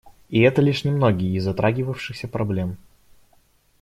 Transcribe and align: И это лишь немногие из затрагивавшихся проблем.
И 0.29 0.39
это 0.39 0.63
лишь 0.63 0.83
немногие 0.83 1.35
из 1.37 1.43
затрагивавшихся 1.43 2.27
проблем. 2.27 2.77